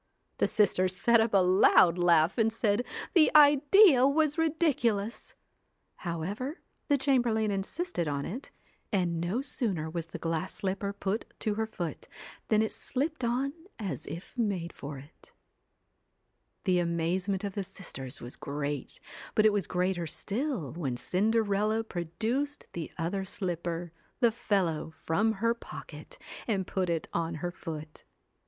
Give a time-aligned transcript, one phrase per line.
[0.39, 5.35] The sisters set up a loud laugh, and said the idea was ridiculous!
[5.97, 8.49] However, the chamber lain insisted on it,
[8.91, 12.07] and no sooner was the glass CINDER slipper put to her foot,
[12.47, 15.33] than it slipped on as if ELLA made for it
[16.63, 18.99] The amazement of the sisters was great,
[19.35, 25.53] but it was greater still when Cinderella produced the other slipper the fellow from her
[25.53, 28.03] pocket, and put it on her foot.